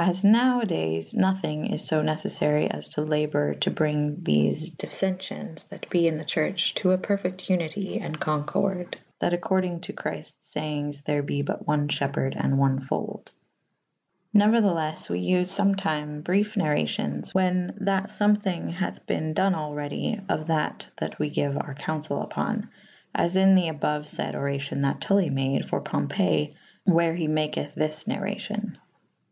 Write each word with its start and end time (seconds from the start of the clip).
As 0.00 0.24
nowe 0.24 0.62
adayes 0.62 1.14
nothynge 1.14 1.72
is 1.72 1.88
fo 1.88 2.02
neceffary 2.02 2.68
as 2.68 2.88
to 2.88 3.00
labour 3.02 3.54
to 3.54 3.70
brynge 3.70 4.20
thefe 4.24 4.76
diffencyons 4.76 5.68
that 5.68 5.88
be 5.88 6.08
in 6.08 6.16
the 6.16 6.24
churche 6.24 6.74
to 6.74 6.90
a 6.90 6.98
perfecte 6.98 7.46
vnite 7.46 8.02
and 8.04 8.18
Concorde 8.18 8.96
/ 9.08 9.20
that 9.20 9.32
accordynge 9.32 9.82
to 9.82 9.92
Chriltes 9.92 10.36
fayenges 10.40 11.04
/ 11.04 11.04
there 11.04 11.22
be 11.22 11.42
but 11.42 11.64
one 11.64 11.86
fhepherde 11.86 12.34
and 12.36 12.58
one 12.58 12.80
folde. 12.80 13.30
Neuertheles 14.34 15.08
we 15.08 15.30
vfe 15.30 15.42
fometyme 15.56 16.24
briefe 16.24 16.56
narracyons 16.56 17.32
/ 17.32 17.32
whan 17.32 17.72
that 17.80 18.08
fome 18.08 18.36
thynge 18.36 18.72
hathe 18.72 19.06
bene 19.06 19.32
done 19.32 19.54
all 19.54 19.74
redy 19.76 20.20
of 20.28 20.48
that 20.48 20.88
that 20.96 21.20
we 21.20 21.30
gyue 21.30 21.56
our 21.62 21.76
councel 21.76 22.28
vpon 22.34 22.68
/ 22.90 23.14
as 23.14 23.36
in 23.36 23.54
the 23.54 23.68
aboue 23.68 24.00
fayd 24.02 24.34
oracio« 24.34 24.82
that 24.82 25.00
Tuly 25.00 25.30
made 25.30 25.66
for 25.68 25.80
Powpey 25.80 26.52
/ 26.72 26.84
where 26.92 27.14
he 27.14 27.28
maketh 27.28 27.76
this 27.76 28.02
narracyon. 28.08 28.74